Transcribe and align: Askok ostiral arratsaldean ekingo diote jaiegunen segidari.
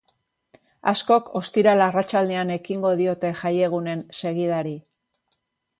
Askok 0.91 1.29
ostiral 1.41 1.83
arratsaldean 1.89 2.55
ekingo 2.57 2.95
diote 3.03 3.33
jaiegunen 3.43 4.05
segidari. 4.23 4.77